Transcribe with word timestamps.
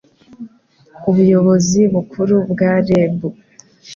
ubuyobozi 1.09 1.79
bukuru 1.93 2.35
bwa 2.51 2.71
reb 2.87 3.17